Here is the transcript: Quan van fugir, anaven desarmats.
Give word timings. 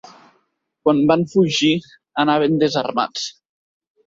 Quan 0.87 1.01
van 1.11 1.25
fugir, 1.33 1.69
anaven 2.25 2.57
desarmats. 2.65 3.29